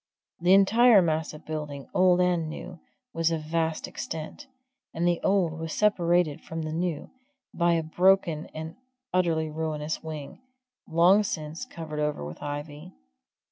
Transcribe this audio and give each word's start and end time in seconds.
The 0.39 0.55
entire 0.55 0.99
mass 1.03 1.31
of 1.31 1.45
building, 1.45 1.87
old 1.93 2.21
and 2.21 2.49
new, 2.49 2.79
was 3.13 3.29
of 3.29 3.43
vast 3.43 3.87
extent, 3.87 4.47
and 4.95 5.07
the 5.07 5.21
old 5.21 5.59
was 5.59 5.73
separated 5.73 6.41
from 6.41 6.63
the 6.63 6.73
new 6.73 7.11
by 7.53 7.73
a 7.73 7.83
broken 7.83 8.47
and 8.47 8.77
utterly 9.13 9.51
ruinous 9.51 10.01
wing, 10.01 10.41
long 10.87 11.21
since 11.21 11.65
covered 11.65 11.99
over 11.99 12.25
with 12.25 12.41
ivy. 12.41 12.93